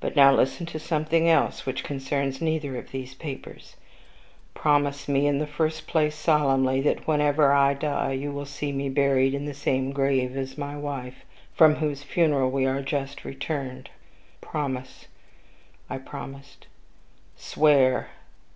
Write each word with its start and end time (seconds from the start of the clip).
But 0.00 0.16
now 0.16 0.34
listen 0.34 0.66
to 0.66 0.78
something 0.80 1.28
else, 1.30 1.64
which 1.66 1.84
concerns 1.84 2.40
neither 2.42 2.76
of 2.76 2.90
these 2.90 3.14
papers. 3.14 3.76
Promise 4.54 5.06
me, 5.06 5.28
in 5.28 5.38
the 5.38 5.46
first 5.46 5.86
place, 5.86 6.16
solemnly, 6.16 6.80
that 6.80 7.06
whenever 7.06 7.52
I 7.52 7.72
die 7.74 8.14
you 8.14 8.32
will 8.32 8.44
see 8.44 8.72
me 8.72 8.88
buried 8.88 9.34
in 9.34 9.44
the 9.44 9.54
same 9.54 9.92
grave 9.92 10.36
as 10.36 10.58
my 10.58 10.76
wife, 10.76 11.24
from 11.54 11.76
whose 11.76 12.02
funeral 12.02 12.50
we 12.50 12.66
are 12.66 12.82
just 12.82 13.24
returned. 13.24 13.88
Promise." 14.40 15.06
I 15.88 15.98
promised. 15.98 16.66
"Swear." 17.36 18.08